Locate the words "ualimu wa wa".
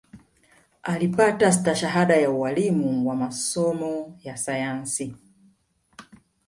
2.31-3.19